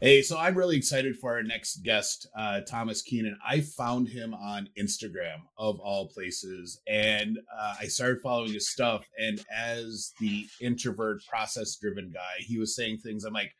[0.00, 3.36] Hey, so I'm really excited for our next guest, uh, Thomas Keenan.
[3.44, 9.04] I found him on Instagram, of all places, and uh, I started following his stuff.
[9.18, 13.24] And as the introvert, process-driven guy, he was saying things.
[13.24, 13.50] I'm like,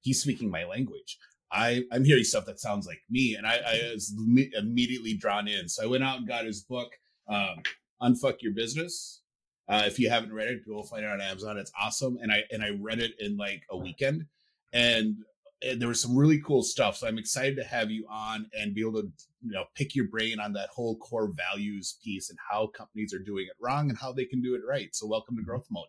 [0.00, 1.18] he's speaking my language.
[1.52, 4.12] I, I'm hearing stuff that sounds like me, and I, I was
[4.58, 5.68] immediately drawn in.
[5.68, 6.90] So I went out and got his book,
[7.28, 7.62] um,
[8.02, 9.22] "Unfuck Your Business."
[9.68, 11.58] Uh, if you haven't read it, go find it on Amazon.
[11.58, 14.26] It's awesome, and I and I read it in like a weekend.
[14.72, 15.18] And
[15.66, 16.96] and there was some really cool stuff.
[16.96, 19.08] So I'm excited to have you on and be able to,
[19.42, 23.18] you know, pick your brain on that whole core values piece and how companies are
[23.18, 24.94] doing it wrong and how they can do it right.
[24.94, 25.42] So welcome to.
[25.42, 25.86] Growth Mode.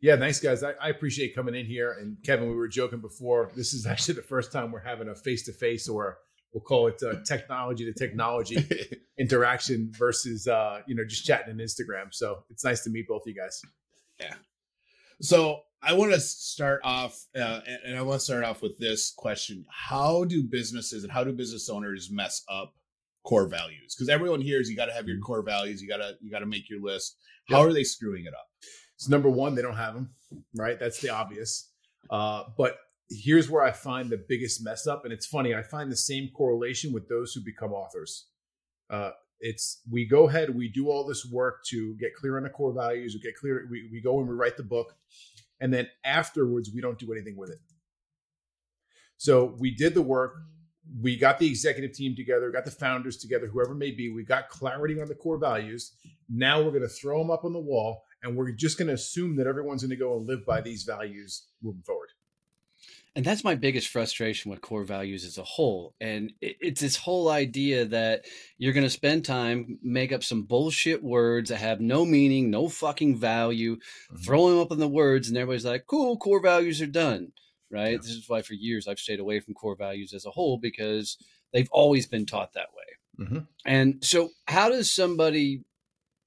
[0.00, 0.62] Yeah, thanks guys.
[0.62, 1.96] I, I appreciate coming in here.
[2.00, 3.50] And Kevin, we were joking before.
[3.56, 6.18] This is actually the first time we're having a face to face or
[6.52, 8.68] we'll call it uh, technology to technology
[9.18, 12.12] interaction versus uh, you know just chatting on Instagram.
[12.12, 13.62] So it's nice to meet both of you guys.
[14.20, 14.34] Yeah.
[15.20, 19.12] So I want to start off, uh, and I want to start off with this
[19.16, 22.74] question: How do businesses and how do business owners mess up
[23.24, 23.94] core values?
[23.94, 25.24] Because everyone hears you got to have your mm-hmm.
[25.24, 27.16] core values, you gotta you gotta make your list.
[27.48, 27.70] How yep.
[27.70, 28.46] are they screwing it up?
[28.96, 30.10] So number one, they don't have them.
[30.54, 31.70] Right, that's the obvious.
[32.08, 32.78] Uh, but
[33.10, 35.54] here's where I find the biggest mess up, and it's funny.
[35.54, 38.26] I find the same correlation with those who become authors.
[38.88, 39.10] Uh,
[39.40, 42.72] it's we go ahead, we do all this work to get clear on the core
[42.72, 44.94] values, we get clear, we, we go and we write the book
[45.62, 47.60] and then afterwards we don't do anything with it.
[49.16, 50.34] So we did the work.
[51.00, 54.12] We got the executive team together, got the founders together, whoever may be.
[54.12, 55.92] We got clarity on the core values.
[56.28, 58.94] Now we're going to throw them up on the wall, and we're just going to
[58.94, 62.08] assume that everyone's going to go and live by these values moving forward.
[63.14, 65.94] And that's my biggest frustration with core values as a whole.
[66.00, 68.24] And it's this whole idea that
[68.56, 72.70] you're going to spend time, make up some bullshit words that have no meaning, no
[72.70, 74.16] fucking value, mm-hmm.
[74.22, 77.32] throw them up in the words, and everybody's like, cool, core values are done.
[77.70, 77.92] Right.
[77.92, 77.98] Yeah.
[77.98, 81.18] This is why for years I've stayed away from core values as a whole because
[81.52, 83.26] they've always been taught that way.
[83.26, 83.38] Mm-hmm.
[83.66, 85.64] And so, how does somebody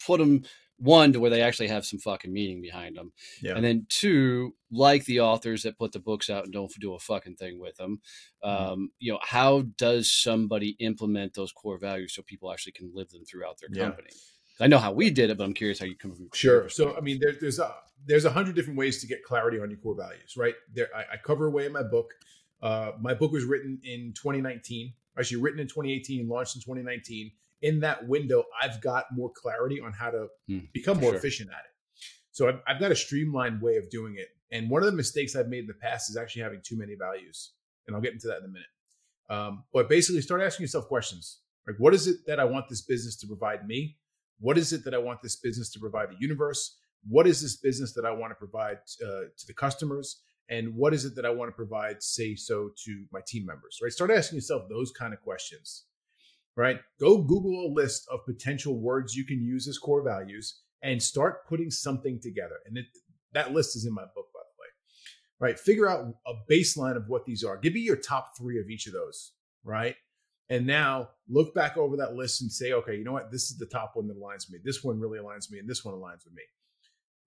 [0.06, 0.44] put them
[0.78, 3.56] one to where they actually have some fucking meaning behind them yeah.
[3.56, 7.00] and then two like the authors that put the books out and don't do a
[7.00, 8.00] fucking thing with them
[8.44, 8.74] mm-hmm.
[8.74, 13.10] um, you know how does somebody implement those core values so people actually can live
[13.10, 13.86] them throughout their yeah.
[13.86, 14.10] company
[14.60, 16.96] i know how we did it but i'm curious how you come from sure so
[16.98, 17.74] i mean there, there's a
[18.06, 21.14] there's a hundred different ways to get clarity on your core values right there i,
[21.14, 22.14] I cover away in my book
[22.62, 27.32] uh, my book was written in 2019 actually written in 2018 launched in 2019
[27.66, 31.18] in that window, I've got more clarity on how to mm, become more sure.
[31.18, 31.74] efficient at it.
[32.32, 34.28] So I've, I've, got a streamlined way of doing it.
[34.52, 36.94] And one of the mistakes I've made in the past is actually having too many
[36.94, 37.54] values.
[37.88, 38.68] And I'll get into that in a minute.
[39.32, 42.84] Um, but basically, start asking yourself questions like, what is it that I want this
[42.84, 43.98] business to provide me?
[44.40, 46.78] What is it that I want this business to provide the universe?
[47.08, 50.22] What is this business that I want to provide uh, to the customers?
[50.50, 53.80] And what is it that I want to provide, say so, to my team members?
[53.82, 53.92] Right?
[53.92, 55.86] Start asking yourself those kind of questions
[56.56, 56.80] right?
[57.00, 61.48] Go Google a list of potential words you can use as core values and start
[61.48, 62.56] putting something together.
[62.66, 62.86] And it,
[63.34, 65.60] that list is in my book, by the way, right?
[65.60, 67.58] Figure out a baseline of what these are.
[67.58, 69.96] Give me your top three of each of those, right?
[70.50, 73.32] And now look back over that list and say, okay, you know what?
[73.32, 74.60] This is the top one that aligns with me.
[74.64, 76.44] This one really aligns with me, and this one aligns with me.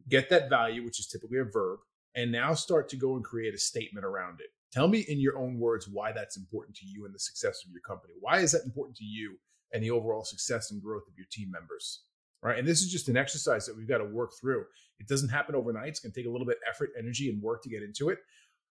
[0.08, 1.80] Get that value, which is typically a verb,
[2.14, 4.50] and now start to go and create a statement around it.
[4.72, 7.72] Tell me in your own words why that's important to you and the success of
[7.72, 8.14] your company.
[8.20, 9.38] Why is that important to you
[9.72, 12.02] and the overall success and growth of your team members?
[12.42, 12.58] Right.
[12.58, 14.64] And this is just an exercise that we've got to work through.
[15.00, 15.88] It doesn't happen overnight.
[15.88, 18.10] It's going to take a little bit of effort, energy, and work to get into
[18.10, 18.18] it.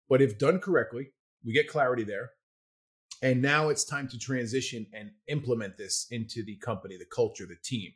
[0.07, 1.07] But if done correctly,
[1.43, 2.29] we get clarity there.
[3.21, 7.57] And now it's time to transition and implement this into the company, the culture, the
[7.61, 7.91] team.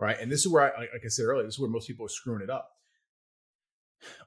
[0.00, 0.18] Right.
[0.18, 2.10] And this is where I, like I said earlier, this is where most people are
[2.10, 2.70] screwing it up.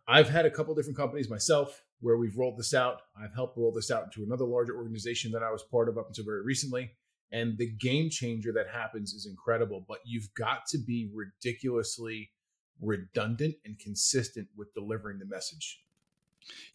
[0.07, 3.01] I've had a couple different companies myself where we've rolled this out.
[3.21, 6.07] I've helped roll this out to another larger organization that I was part of up
[6.07, 6.91] until very recently.
[7.31, 12.31] And the game changer that happens is incredible, but you've got to be ridiculously
[12.79, 15.81] redundant and consistent with delivering the message.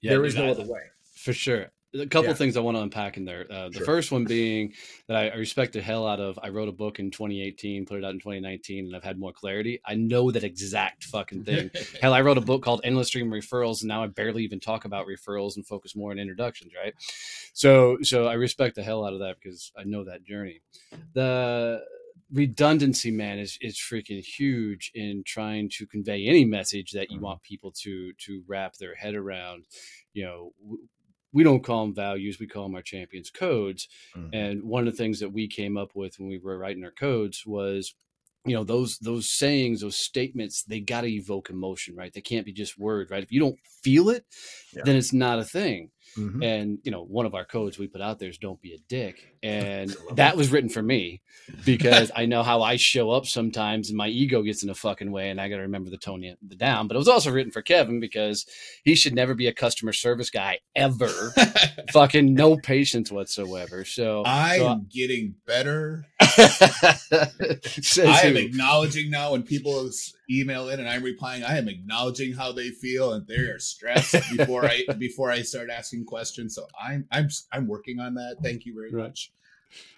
[0.01, 0.83] Yeah, there is no other way.
[1.15, 2.35] For sure a couple yeah.
[2.35, 3.47] things I want to unpack in there.
[3.51, 3.87] Uh, the sure.
[3.87, 4.73] first one being
[5.09, 6.39] that I, respect the hell out of.
[6.43, 9.33] I wrote a book in 2018, put it out in 2019, and I've had more
[9.33, 9.81] clarity.
[9.85, 11.71] I know that exact fucking thing.
[12.01, 14.85] hell, I wrote a book called Endless Stream Referrals, and now I barely even talk
[14.85, 16.73] about referrals and focus more on introductions.
[16.75, 16.95] Right.
[17.53, 20.63] So, so I respect the hell out of that because I know that journey.
[21.15, 21.83] The
[22.33, 27.27] redundancy man is is freaking huge in trying to convey any message that you mm-hmm.
[27.27, 29.65] want people to to wrap their head around
[30.15, 30.53] you know
[31.33, 34.35] we don't call them values we call them our champions codes mm-hmm.
[34.35, 36.91] and one of the things that we came up with when we were writing our
[36.91, 37.95] codes was
[38.45, 42.47] you know those those sayings those statements they got to evoke emotion right they can't
[42.47, 44.25] be just words right if you don't feel it
[44.75, 44.83] yeah.
[44.85, 46.43] then it's not a thing Mm-hmm.
[46.43, 48.79] And you know, one of our codes we put out there is "Don't be a
[48.89, 51.23] dick," and that was written for me
[51.65, 55.11] because I know how I show up sometimes, and my ego gets in the fucking
[55.11, 56.87] way, and I got to remember the tone the down.
[56.87, 58.45] But it was also written for Kevin because
[58.85, 61.33] he should never be a customer service guy ever.
[61.93, 63.85] fucking no patience whatsoever.
[63.85, 66.07] So I'm so, getting better.
[66.39, 69.91] I am acknowledging now when people
[70.31, 74.15] email in and I'm replying, I am acknowledging how they feel and they are stressed
[74.37, 76.55] before I before I start asking questions.
[76.55, 78.37] So I'm I'm I'm working on that.
[78.43, 79.09] Thank you very right.
[79.09, 79.33] much.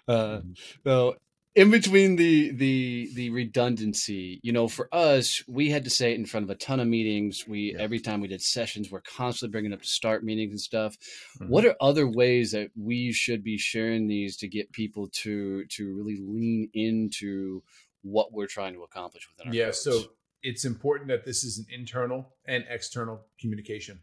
[0.07, 0.41] Uh,
[0.83, 1.15] well,
[1.55, 6.19] in between the the the redundancy you know for us we had to say it
[6.19, 7.81] in front of a ton of meetings we yeah.
[7.81, 10.95] every time we did sessions we're constantly bringing up to start meetings and stuff
[11.39, 11.47] mm-hmm.
[11.47, 15.95] what are other ways that we should be sharing these to get people to to
[15.95, 17.63] really lean into
[18.03, 19.81] what we're trying to accomplish within our yeah codes?
[19.81, 20.01] so
[20.43, 23.99] it's important that this is an internal and external communication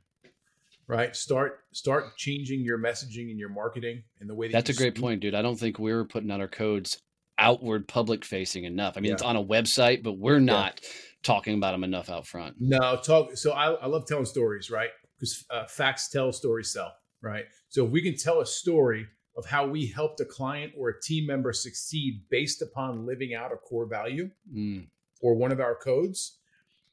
[0.88, 4.74] right start start changing your messaging and your marketing and the way that that's a
[4.74, 5.02] great speak.
[5.02, 6.98] point dude i don't think we are putting out our codes
[7.42, 9.14] outward public facing enough i mean yeah.
[9.14, 10.88] it's on a website but we're not yeah.
[11.22, 14.90] talking about them enough out front no talk so i, I love telling stories right
[15.18, 19.06] because uh, facts tell stories sell right so if we can tell a story
[19.36, 23.52] of how we helped a client or a team member succeed based upon living out
[23.52, 24.86] a core value mm
[25.22, 26.38] or one of our codes,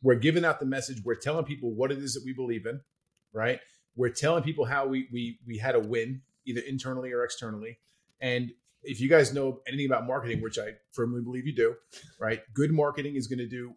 [0.01, 1.01] we're giving out the message.
[1.03, 2.79] We're telling people what it is that we believe in,
[3.33, 3.59] right?
[3.95, 7.79] We're telling people how we we we had a win, either internally or externally.
[8.21, 8.51] And
[8.83, 11.75] if you guys know anything about marketing, which I firmly believe you do,
[12.19, 12.41] right?
[12.53, 13.73] Good marketing is going to do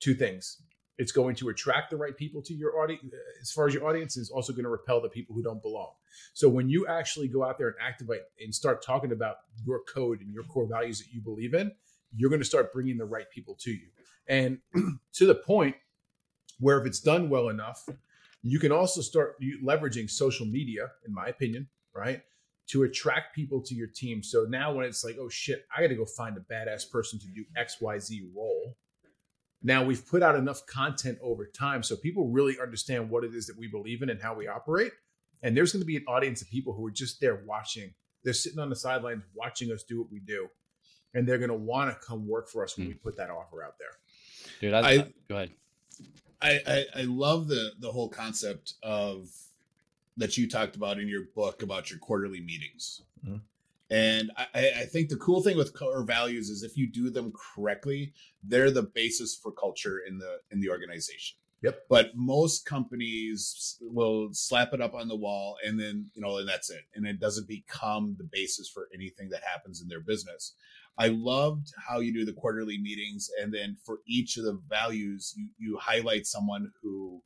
[0.00, 0.62] two things.
[0.98, 3.02] It's going to attract the right people to your audience.
[3.04, 5.62] Uh, as far as your audience is also going to repel the people who don't
[5.62, 5.92] belong.
[6.34, 10.20] So when you actually go out there and activate and start talking about your code
[10.20, 11.72] and your core values that you believe in,
[12.14, 13.88] you're going to start bringing the right people to you.
[14.28, 14.58] And
[15.14, 15.76] to the point
[16.58, 17.88] where if it's done well enough,
[18.42, 22.22] you can also start leveraging social media, in my opinion, right?
[22.70, 24.22] To attract people to your team.
[24.22, 27.18] So now when it's like, oh shit, I got to go find a badass person
[27.18, 28.76] to do XYZ role.
[29.62, 33.46] Now we've put out enough content over time so people really understand what it is
[33.46, 34.92] that we believe in and how we operate.
[35.42, 37.92] And there's going to be an audience of people who are just there watching.
[38.22, 40.48] They're sitting on the sidelines watching us do what we do
[41.14, 42.90] and they're going to want to come work for us when mm.
[42.90, 43.88] we put that offer out there.
[44.60, 45.50] Dude, I, I, go ahead.
[46.42, 49.28] I, I, I love the the whole concept of
[50.20, 53.02] that you talked about in your book about your quarterly meetings.
[53.26, 53.38] Mm-hmm.
[53.90, 57.32] And I, I think the cool thing with core values is if you do them
[57.32, 58.12] correctly,
[58.44, 61.38] they're the basis for culture in the in the organization.
[61.62, 61.80] Yep.
[61.90, 66.48] But most companies will slap it up on the wall and then, you know, and
[66.48, 66.82] that's it.
[66.94, 70.54] And it doesn't become the basis for anything that happens in their business.
[70.96, 75.34] I loved how you do the quarterly meetings, and then for each of the values,
[75.36, 77.22] you you highlight someone who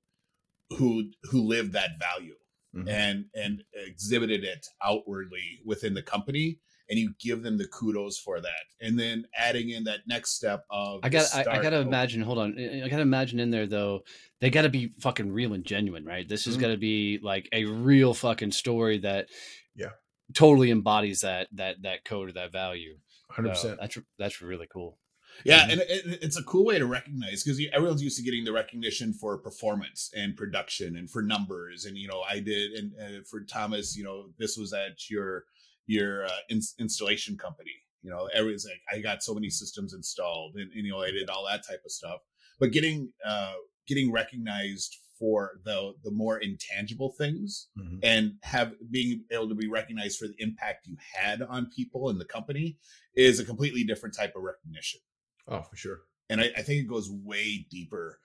[0.70, 2.34] who who lived that value
[2.74, 2.88] mm-hmm.
[2.88, 6.58] and and exhibited it outwardly within the company
[6.90, 10.64] and you give them the kudos for that and then adding in that next step
[10.70, 14.02] of i got I, I, gotta imagine hold on i gotta imagine in there though
[14.40, 16.62] they gotta be fucking real and genuine right this is mm-hmm.
[16.62, 19.28] gotta be like a real fucking story that
[19.74, 19.90] yeah
[20.34, 22.96] totally embodies that that that code or that value
[23.34, 23.80] Hundred so percent.
[23.80, 24.96] That's that's really cool.
[25.44, 25.70] Yeah, mm-hmm.
[25.70, 29.12] and it, it's a cool way to recognize because everyone's used to getting the recognition
[29.12, 31.84] for performance and production and for numbers.
[31.84, 35.44] And you know, I did, and uh, for Thomas, you know, this was at your
[35.86, 37.72] your uh, in, installation company.
[38.02, 41.10] You know, everyone's like, I got so many systems installed, and, and, you know, I
[41.10, 42.20] did all that type of stuff.
[42.60, 43.54] But getting uh,
[43.86, 47.98] getting recognized for the the more intangible things mm-hmm.
[48.02, 52.18] and have being able to be recognized for the impact you had on people in
[52.18, 52.78] the company
[53.14, 55.00] is a completely different type of recognition.
[55.48, 56.00] Oh, for sure.
[56.30, 58.18] And I, I think it goes way deeper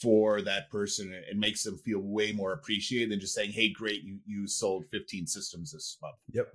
[0.00, 4.02] for that person and makes them feel way more appreciated than just saying, "Hey, great,
[4.04, 6.48] you you sold 15 systems this month." Yep.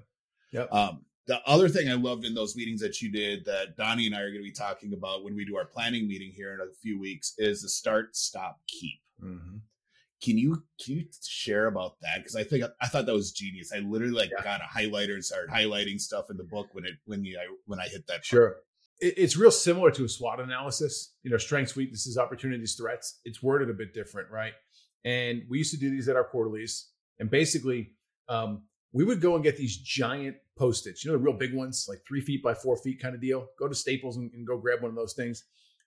[0.54, 0.74] Yep.
[0.74, 4.16] Um, the other thing I loved in those meetings that you did that Donnie and
[4.16, 6.62] I are going to be talking about when we do our planning meeting here in
[6.62, 9.02] a few weeks is the start, stop, keep.
[9.22, 9.58] Mm-hmm.
[10.24, 12.20] Can you can you share about that?
[12.20, 13.72] Because I think I thought that was genius.
[13.72, 14.44] I literally like yeah.
[14.44, 17.46] got a highlighter and started highlighting stuff in the book when it when you I,
[17.66, 18.26] when I hit that.
[18.26, 18.56] Sure,
[19.00, 21.14] it's real similar to a SWOT analysis.
[21.24, 23.20] You know, strengths, weaknesses, opportunities, threats.
[23.26, 24.54] It's worded a bit different, right?
[25.06, 26.90] And we used to do these at our quarterlies,
[27.20, 27.92] and basically,
[28.30, 31.04] um, we would go and get these giant post-its.
[31.06, 33.48] You know, the real big ones, like three feet by four feet kind of deal.
[33.60, 35.44] Go to Staples and, and go grab one of those things.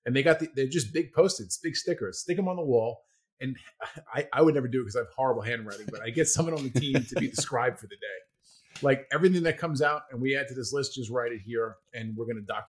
[0.07, 2.21] And they got the, they're just big post-its, big stickers.
[2.21, 3.03] Stick them on the wall
[3.41, 3.57] and
[4.15, 6.55] I, I would never do it because I have horrible handwriting, but I get someone
[6.55, 8.83] on the team to be the scribe for the day.
[8.83, 11.77] Like everything that comes out and we add to this list, just write it here
[11.93, 12.69] and we're going to doc.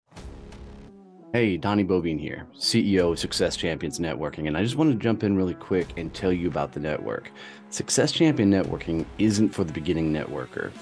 [1.33, 5.23] Hey, Donnie Boivin here, CEO of Success Champions Networking, and I just want to jump
[5.23, 7.31] in really quick and tell you about the network.
[7.69, 10.73] Success Champion Networking isn't for the beginning networker.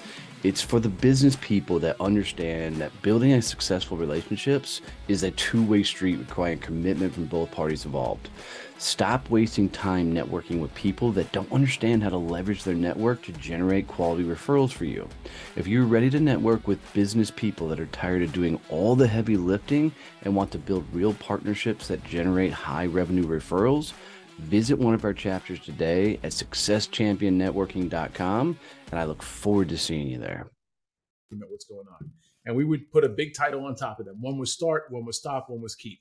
[0.44, 5.82] It's for the business people that understand that building a successful relationships is a two-way
[5.82, 8.28] street requiring commitment from both parties involved.
[8.78, 13.32] Stop wasting time networking with people that don't understand how to leverage their network to
[13.32, 15.08] generate quality referrals for you.
[15.56, 19.08] If you're ready to network with business people that are tired of doing all the
[19.08, 19.90] heavy lifting
[20.22, 23.92] and want to build real partnerships that generate high revenue referrals,
[24.38, 28.58] visit one of our chapters today at successchampionnetworking.com
[28.90, 30.46] and I look forward to seeing you there.
[31.30, 32.10] What's going on?
[32.46, 34.16] And we would put a big title on top of them.
[34.20, 36.00] One was start, one was stop, one was keep.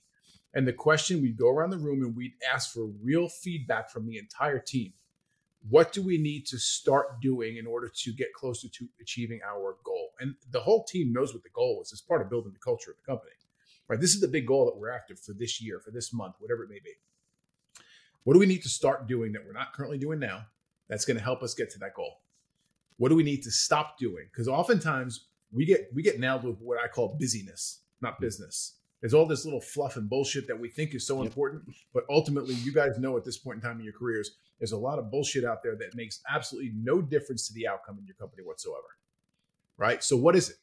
[0.54, 4.08] And the question we'd go around the room and we'd ask for real feedback from
[4.08, 4.94] the entire team.
[5.70, 9.76] What do we need to start doing in order to get closer to achieving our
[9.84, 10.12] goal?
[10.22, 11.92] And the whole team knows what the goal is.
[11.92, 13.34] It's part of building the culture of the company.
[13.90, 14.00] Right?
[14.00, 16.64] This is the big goal that we're after for this year, for this month, whatever
[16.64, 16.94] it may be.
[18.28, 20.48] What do we need to start doing that we're not currently doing now
[20.90, 22.20] that's going to help us get to that goal?
[22.98, 24.28] What do we need to stop doing?
[24.30, 28.26] Because oftentimes we get we get nailed with what I call busyness, not hmm.
[28.26, 28.80] business.
[29.00, 32.56] There's all this little fluff and bullshit that we think is so important, but ultimately,
[32.56, 35.10] you guys know at this point in time in your careers, there's a lot of
[35.10, 38.98] bullshit out there that makes absolutely no difference to the outcome in your company whatsoever.
[39.78, 40.04] Right?
[40.04, 40.58] So, what is it?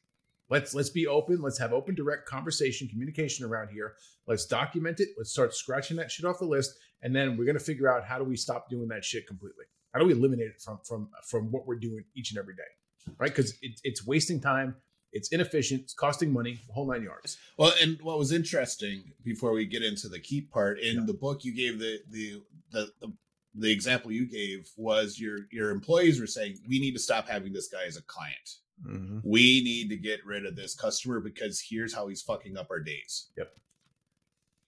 [0.50, 1.40] Let's let's be open.
[1.40, 3.94] Let's have open, direct conversation, communication around here.
[4.26, 5.08] Let's document it.
[5.16, 6.72] Let's start scratching that shit off the list,
[7.02, 9.64] and then we're gonna figure out how do we stop doing that shit completely.
[9.92, 13.12] How do we eliminate it from from from what we're doing each and every day,
[13.18, 13.30] right?
[13.30, 14.76] Because it, it's wasting time
[15.14, 15.82] it's inefficient.
[15.82, 16.58] It's costing money.
[16.66, 17.38] The whole nine yards.
[17.56, 21.02] Well, and what was interesting before we get into the keep part in yeah.
[21.06, 23.12] the book, you gave the, the the the
[23.54, 27.52] the example you gave was your your employees were saying we need to stop having
[27.52, 28.56] this guy as a client.
[28.84, 29.18] Mm-hmm.
[29.22, 32.80] We need to get rid of this customer because here's how he's fucking up our
[32.80, 33.28] days.
[33.36, 33.52] Yep.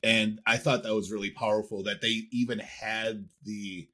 [0.03, 3.89] And I thought that was really powerful that they even had the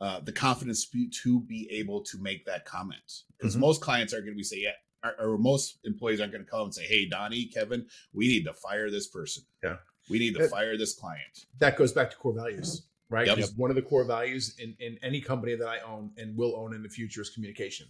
[0.00, 0.88] uh, the confidence
[1.22, 3.62] to be able to make that comment because mm-hmm.
[3.62, 6.62] most clients aren't going to be say, yeah, or, most employees aren't going to come
[6.62, 9.42] and say, "Hey, Donnie, Kevin, we need to fire this person.
[9.62, 9.76] Yeah,
[10.08, 13.26] we need to it, fire this client." That goes back to core values, right?
[13.26, 13.38] Yep.
[13.56, 16.74] One of the core values in, in any company that I own and will own
[16.74, 17.86] in the future is communication.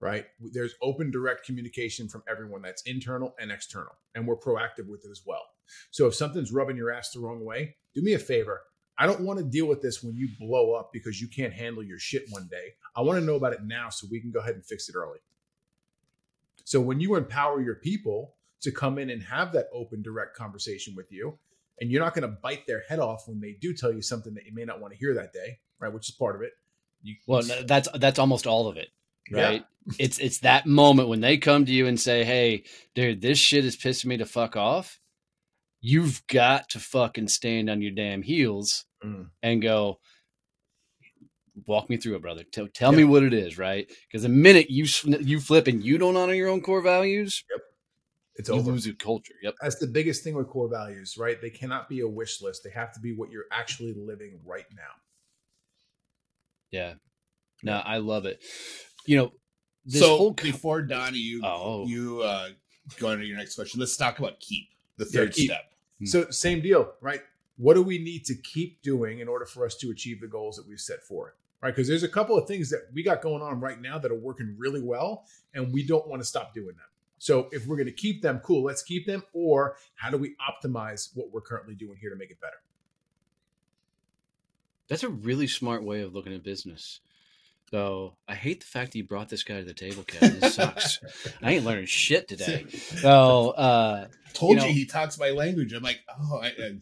[0.00, 0.24] Right?
[0.40, 5.10] There's open, direct communication from everyone that's internal and external, and we're proactive with it
[5.10, 5.42] as well.
[5.90, 8.62] So if something's rubbing your ass the wrong way, do me a favor.
[8.96, 11.82] I don't want to deal with this when you blow up because you can't handle
[11.82, 12.74] your shit one day.
[12.96, 14.94] I want to know about it now so we can go ahead and fix it
[14.94, 15.18] early.
[16.64, 20.94] So when you empower your people to come in and have that open, direct conversation
[20.94, 21.38] with you,
[21.80, 24.34] and you're not going to bite their head off when they do tell you something
[24.34, 25.92] that you may not want to hear that day, right?
[25.92, 26.52] Which is part of it.
[27.02, 28.88] You, well, that's that's almost all of it,
[29.32, 29.64] right?
[29.86, 29.94] Yeah.
[29.98, 33.64] it's it's that moment when they come to you and say, "Hey, dude, this shit
[33.64, 35.00] is pissing me to fuck off."
[35.80, 39.30] You've got to fucking stand on your damn heels mm.
[39.42, 39.98] and go,
[41.66, 42.44] walk me through it, brother.
[42.44, 43.90] Tell, tell me what it is, right?
[44.06, 44.86] Because the minute you
[45.20, 47.60] you flip and you don't honor your own core values, yep,
[48.40, 48.72] it's you over.
[48.72, 49.34] lose your culture.
[49.42, 51.40] Yep, that's the biggest thing with core values, right?
[51.40, 52.64] They cannot be a wish list.
[52.64, 54.82] They have to be what you're actually living right now.
[56.70, 56.94] Yeah,
[57.62, 58.42] no, I love it.
[59.06, 59.32] You know,
[59.86, 61.86] so whole co- before Donnie, you oh.
[61.86, 62.48] you uh,
[62.98, 63.80] go into your next question.
[63.80, 65.50] Let's talk about keep the third yeah, keep.
[65.50, 65.72] step.
[66.04, 67.20] So same deal, right?
[67.56, 70.56] What do we need to keep doing in order for us to achieve the goals
[70.56, 71.34] that we've set for it?
[71.62, 71.74] Right?
[71.74, 74.18] Because there's a couple of things that we got going on right now that are
[74.18, 76.89] working really well, and we don't want to stop doing them.
[77.20, 79.22] So if we're going to keep them, cool, let's keep them.
[79.34, 82.56] Or how do we optimize what we're currently doing here to make it better?
[84.88, 87.00] That's a really smart way of looking at business.
[87.70, 90.40] So I hate the fact that you brought this guy to the table, Kevin.
[90.40, 90.98] This sucks.
[91.42, 92.64] I ain't learning shit today.
[93.00, 95.74] So uh, Told you, know- he talks my language.
[95.74, 96.78] I'm like, oh, I, I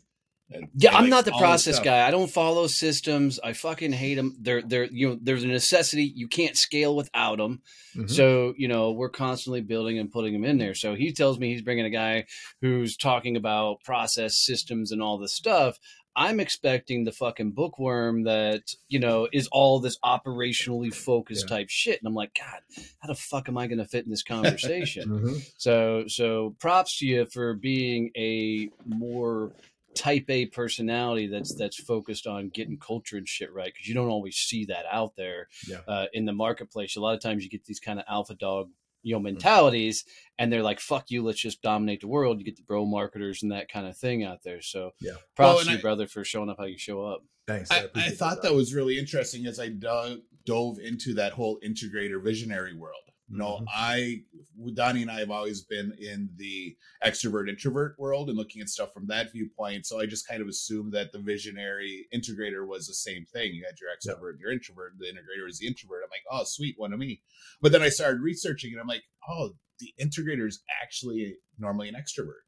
[0.75, 2.07] yeah, I'm not the process guy.
[2.07, 3.39] I don't follow systems.
[3.43, 4.37] I fucking hate them.
[4.41, 6.05] They're they're you know there's a necessity.
[6.15, 7.63] You can't scale without them.
[7.97, 8.11] Mhm.
[8.11, 10.75] So, you know, we're constantly building and putting him in there.
[10.75, 12.27] So he tells me he's bringing a guy
[12.61, 15.79] who's talking about process systems and all this stuff.
[16.17, 21.57] I'm expecting the fucking bookworm that, you know, is all this operationally focused Yeah.
[21.59, 22.01] type shit.
[22.01, 22.61] And I'm like, God,
[22.99, 25.05] how the fuck am I going to fit in this conversation?
[25.09, 25.51] Mhm.
[25.59, 29.53] so, so props to you for being a more
[29.99, 34.09] type A personality that's that's focused on getting culture and shit right because you don't
[34.09, 35.81] always see that out there Yeah.
[35.89, 36.97] uh, in the marketplace.
[36.97, 38.71] A lot of times you get these kind of alpha dog
[39.05, 40.05] you know mentalities
[40.39, 43.43] and they're like fuck you let's just dominate the world you get the bro marketers
[43.45, 45.13] and that kind of thing out there so Yeah.
[45.37, 47.71] props Well, to you I- brother for showing up how you show up Thanks.
[47.71, 51.59] I, I appreciate thought that was really interesting as I dug, dove into that whole
[51.65, 53.01] integrator visionary world.
[53.31, 53.67] You know, Mhm.
[53.69, 54.25] I,
[54.73, 58.93] Donnie and I have always been in the extrovert introvert world and looking at stuff
[58.95, 59.85] from that viewpoint.
[59.85, 63.55] So I just kind of assumed that the visionary integrator was the same thing.
[63.55, 64.95] You had your extrovert and your introvert.
[64.99, 66.03] The integrator is the introvert.
[66.05, 67.23] I'm like, oh, sweet, one of me.
[67.61, 71.97] But then I started researching and I'm like, oh, the integrator is actually normally an
[71.97, 72.45] extrovert.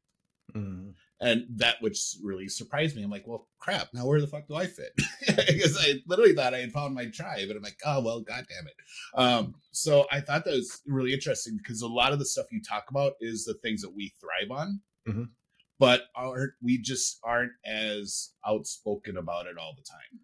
[0.55, 0.95] Mhm.
[1.21, 3.03] And that which really surprised me.
[3.03, 3.89] I'm like, well, crap.
[3.93, 4.91] Now where the fuck do I fit?
[5.27, 8.45] because I literally thought I had found my tribe, and I'm like, oh well, god
[8.49, 8.73] damn it.
[9.13, 12.59] Um, so I thought that was really interesting because a lot of the stuff you
[12.61, 15.29] talk about is the things that we thrive on, Mhm.
[15.77, 20.21] but aren't we just aren't as outspoken about it all the time.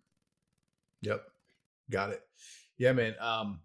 [1.01, 1.23] Yep.
[1.91, 2.21] Got it.
[2.79, 3.15] Yeah, man.
[3.19, 3.61] Um,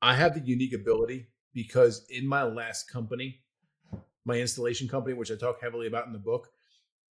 [0.00, 3.39] I have the unique ability because in my last company,
[4.30, 6.48] my installation company, which I talk heavily about in the book,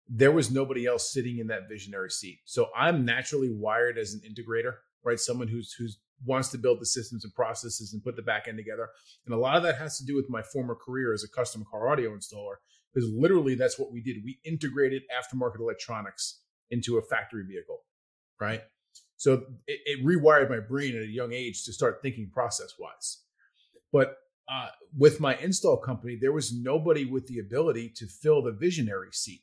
[0.07, 2.39] there was nobody else sitting in that visionary seat.
[2.45, 5.19] So I'm naturally wired as an integrator, right?
[5.19, 8.57] Someone who's who's wants to build the systems and processes and put the back end
[8.57, 8.89] together.
[9.25, 11.63] And a lot of that has to do with my former career as a custom
[11.69, 12.55] car audio installer,
[12.93, 14.17] because literally that's what we did.
[14.23, 17.79] We integrated aftermarket electronics into a factory vehicle,
[18.39, 18.63] right?
[19.15, 19.33] So
[19.67, 23.23] it, it rewired my brain at a young age to start thinking process wise.
[23.93, 24.17] But
[24.51, 29.11] uh, with my install company, there was nobody with the ability to fill the visionary
[29.11, 29.41] seat.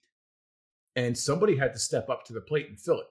[0.97, 3.07] And somebody had to step up to the plate and fill it.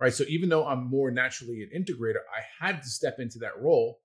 [0.00, 0.12] Right.
[0.12, 4.00] So even though I'm more naturally an integrator, I had to step into that role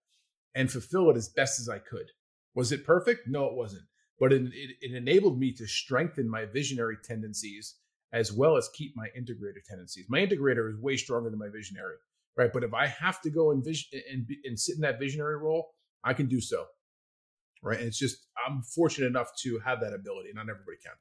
[0.54, 2.06] and fulfill it as best as I could.
[2.54, 3.28] Was it perfect?
[3.28, 3.84] No, it wasn't.
[4.20, 7.76] But it, it, it enabled me to strengthen my visionary tendencies
[8.12, 10.06] as well as keep my integrator tendencies.
[10.10, 11.96] My integrator is way stronger than my visionary,
[12.36, 12.52] right?
[12.52, 15.72] But if I have to go and vision and, and sit in that visionary role,
[16.04, 16.66] I can do so,
[17.62, 17.78] right?
[17.78, 20.30] And it's just I'm fortunate enough to have that ability.
[20.34, 20.94] Not everybody can.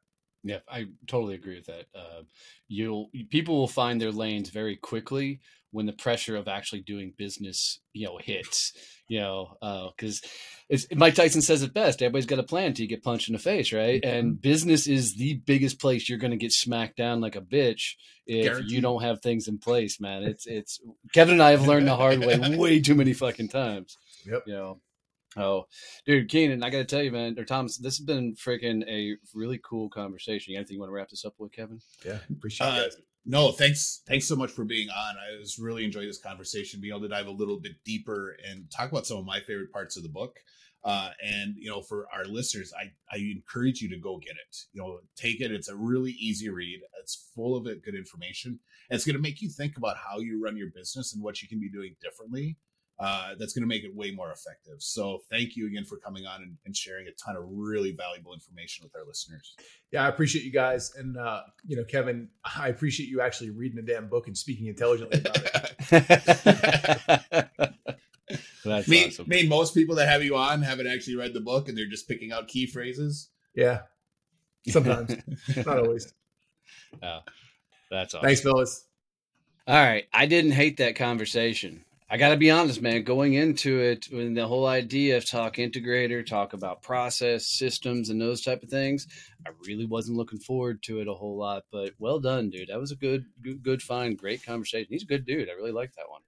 [0.45, 1.87] Yeah, I totally agree with that.
[1.95, 2.23] Uh,
[2.69, 5.41] you'll people will find their lanes very quickly
[5.71, 8.73] when the pressure of actually doing business, you know, hits.
[9.09, 9.57] You know,
[9.97, 10.23] because
[10.69, 13.33] it's Mike Tyson says it best: everybody's got a plan until you get punched in
[13.33, 14.05] the face, right?
[14.05, 17.95] And business is the biggest place you're going to get smacked down like a bitch
[18.27, 20.23] if you don't have things in place, man.
[20.25, 20.79] It's it's
[21.15, 23.97] Kevin and I have learned the hard way way too many fucking times.
[24.27, 24.43] Yep.
[24.47, 24.81] You know.
[25.39, 25.67] Oh,
[26.05, 29.17] dude, Keenan, I got to tell you, man, or Thomas, this has been freaking a
[29.35, 30.55] really cool conversation.
[30.55, 31.81] Anything you want to wrap this up with, Kevin?
[32.05, 32.95] Yeah, appreciate Uh, it.
[33.25, 34.03] No, thanks.
[34.09, 35.15] Thanks so much for being on.
[35.17, 38.71] I was really enjoying this conversation, being able to dive a little bit deeper and
[38.71, 40.39] talk about some of my favorite parts of the book.
[40.85, 44.57] Uh, and you know, for our listeners, I I encourage you to go get it.
[44.73, 45.53] You know, take it.
[45.53, 46.81] It's a really easy read.
[47.03, 48.61] It's full of good information.
[48.89, 51.43] And it's going to make you think about how you run your business and what
[51.43, 52.57] you can be doing differently.
[53.01, 54.75] Uh, that's going to make it way more effective.
[54.79, 58.35] So, thank you again for coming on and, and sharing a ton of really valuable
[58.35, 59.55] information with our listeners.
[59.93, 63.77] Yeah, I appreciate you guys, and uh, you know, Kevin, I appreciate you actually reading
[63.77, 65.37] the damn book and speaking intelligently about
[65.91, 67.49] it.
[68.65, 69.29] That's Me, awesome.
[69.29, 72.09] mean most people that have you on haven't actually read the book and they're just
[72.09, 73.31] picking out key phrases.
[73.55, 73.83] Yeah,
[74.67, 75.17] sometimes,
[75.65, 76.13] not always.
[77.91, 78.27] That's awesome.
[78.27, 78.85] Thanks, fellas.
[79.67, 80.07] All right.
[80.13, 81.85] I didn't hate that conversation.
[82.11, 83.03] I got to be honest, man.
[83.03, 88.19] Going into it, when the whole idea of talk integrator, talk about process systems and
[88.19, 89.07] those type of things,
[89.47, 91.65] I really wasn't looking forward to it a whole lot.
[91.71, 92.69] But well done, dude.
[92.69, 94.17] That was a good, good, good find.
[94.17, 94.89] Great conversation.
[94.91, 95.51] He's a good dude.
[95.51, 96.23] I really like that one.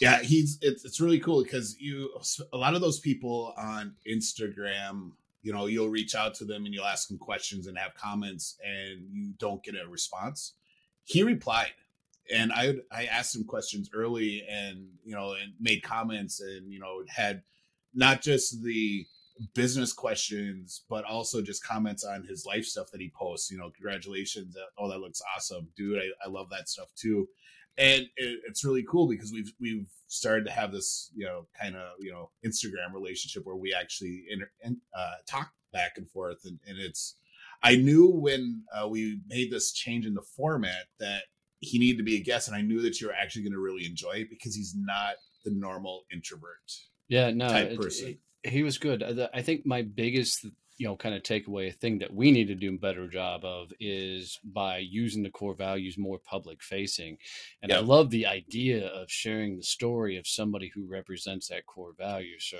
[0.00, 2.10] Yeah, he's it's it's really cool because you
[2.52, 5.12] a lot of those people on Instagram
[5.42, 8.56] you know you'll reach out to them and you'll ask them questions and have comments
[8.64, 10.54] and you don't get a response
[11.04, 11.72] he replied
[12.32, 16.78] and i i asked him questions early and you know and made comments and you
[16.78, 17.42] know had
[17.94, 19.06] not just the
[19.54, 23.70] business questions but also just comments on his life stuff that he posts you know
[23.70, 25.68] congratulations oh that looks awesome.
[25.76, 27.28] Dude i, I love that stuff too.
[27.78, 31.76] And it, it's really cool because we've we've started to have this you know kind
[31.76, 34.50] of you know Instagram relationship where we actually inter,
[34.94, 37.16] uh, talk back and forth, and, and it's
[37.62, 41.22] I knew when uh, we made this change in the format that
[41.60, 43.60] he needed to be a guest, and I knew that you were actually going to
[43.60, 46.72] really enjoy it because he's not the normal introvert.
[47.08, 48.08] Yeah, no, type person.
[48.08, 49.02] It, it, he was good.
[49.34, 50.46] I think my biggest
[50.80, 53.70] you know kind of takeaway thing that we need to do a better job of
[53.78, 57.18] is by using the core values more public facing
[57.62, 57.80] and yep.
[57.80, 62.38] i love the idea of sharing the story of somebody who represents that core value
[62.38, 62.56] so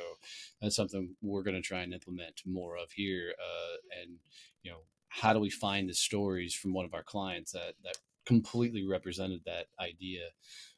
[0.60, 4.18] that's something we're going to try and implement more of here uh, and
[4.62, 7.96] you know how do we find the stories from one of our clients that that
[8.30, 10.22] completely represented that idea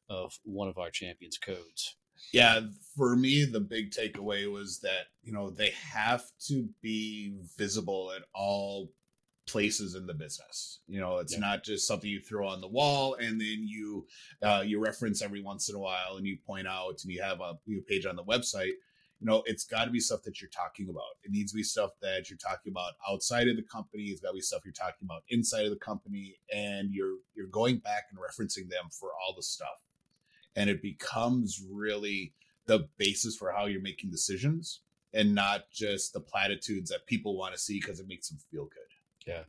[0.08, 1.96] of one of our champions codes
[2.32, 2.60] yeah,
[2.96, 8.22] for me, the big takeaway was that, you know, they have to be visible at
[8.34, 8.90] all
[9.48, 10.80] places in the business.
[10.86, 11.40] You know, it's yeah.
[11.40, 14.06] not just something you throw on the wall and then you
[14.42, 17.40] uh, you reference every once in a while and you point out and you have
[17.40, 18.72] a you page on the website.
[19.22, 21.16] You know, it's got to be stuff that you're talking about.
[21.22, 24.04] It needs to be stuff that you're talking about outside of the company.
[24.04, 27.46] It's got to be stuff you're talking about inside of the company, and you're you're
[27.46, 29.82] going back and referencing them for all the stuff
[30.56, 32.32] and it becomes really
[32.66, 34.80] the basis for how you're making decisions
[35.14, 38.64] and not just the platitudes that people want to see because it makes them feel
[38.64, 39.26] good.
[39.26, 39.42] Yeah.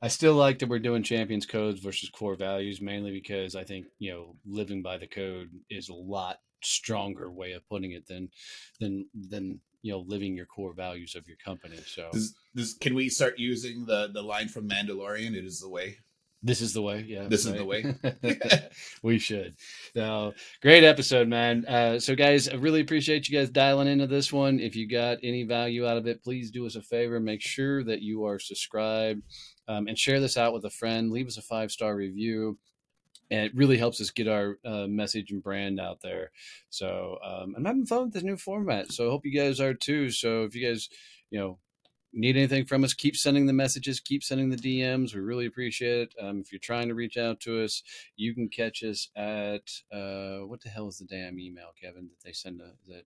[0.00, 3.86] I still like that we're doing champions codes versus core values mainly because I think,
[3.98, 8.28] you know, living by the code is a lot stronger way of putting it than
[8.80, 12.94] than than you know living your core values of your company so this, this, can
[12.94, 15.96] we start using the the line from mandalorian it is the way
[16.42, 17.04] this is the way.
[17.06, 17.26] Yeah.
[17.28, 17.54] This right.
[17.54, 18.68] is the way.
[19.02, 19.56] we should.
[19.94, 21.64] So great episode, man.
[21.66, 24.60] Uh, so, guys, I really appreciate you guys dialing into this one.
[24.60, 27.18] If you got any value out of it, please do us a favor.
[27.18, 29.22] Make sure that you are subscribed
[29.66, 31.10] um, and share this out with a friend.
[31.10, 32.56] Leave us a five star review.
[33.30, 36.30] And it really helps us get our uh, message and brand out there.
[36.70, 38.92] So um, I'm having fun with this new format.
[38.92, 40.10] So I hope you guys are too.
[40.10, 40.88] So if you guys,
[41.30, 41.58] you know,
[42.12, 45.14] need anything from us, keep sending the messages, keep sending the DMs.
[45.14, 46.14] We really appreciate it.
[46.20, 47.82] Um, if you're trying to reach out to us,
[48.16, 52.24] you can catch us at uh, what the hell is the damn email, Kevin, that
[52.24, 52.60] they send?
[52.60, 53.04] A, that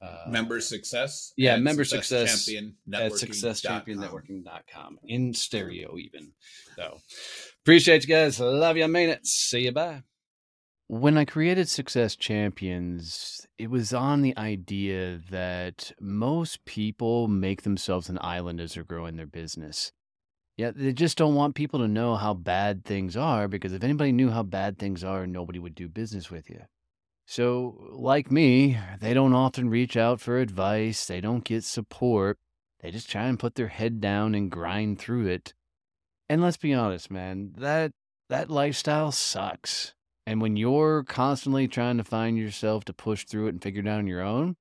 [0.00, 1.32] uh, member success.
[1.36, 6.32] Yeah, member success, success champion at successchampionnetworking.com in stereo, even.
[6.76, 6.98] So
[7.62, 8.38] appreciate you guys.
[8.40, 8.84] Love you.
[8.84, 9.26] I mean it.
[9.26, 9.72] See you.
[9.72, 10.02] Bye.
[10.88, 18.08] When I created Success Champions, it was on the idea that most people make themselves
[18.08, 19.90] an island as they're growing their business.
[20.56, 24.12] Yet they just don't want people to know how bad things are because if anybody
[24.12, 26.62] knew how bad things are, nobody would do business with you.
[27.26, 32.38] So, like me, they don't often reach out for advice, they don't get support,
[32.80, 35.52] they just try and put their head down and grind through it.
[36.28, 37.90] And let's be honest, man, that
[38.28, 39.92] that lifestyle sucks.
[40.24, 43.88] And when you're constantly trying to find yourself to push through it and figure it
[43.88, 44.56] out on your own,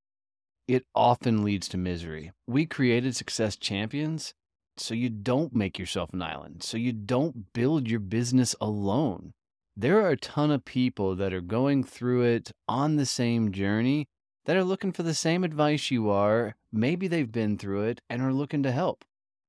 [0.67, 2.32] it often leads to misery.
[2.47, 4.34] We created Success Champions
[4.78, 9.34] so you don't make yourself an island, so you don't build your business alone.
[9.77, 14.07] There are a ton of people that are going through it on the same journey
[14.45, 16.55] that are looking for the same advice you are.
[16.71, 19.03] Maybe they've been through it and are looking to help.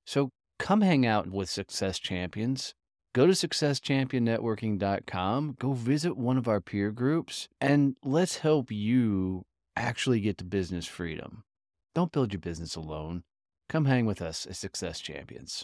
[0.05, 2.75] So come hang out with Success Champions.
[3.15, 10.21] Go to successchampionnetworking.com, go visit one of our peer groups, and let's help you actually
[10.21, 11.45] get to business freedom.
[11.95, 13.23] Don't build your business alone.
[13.69, 15.55] Come hang with us as Success Champions.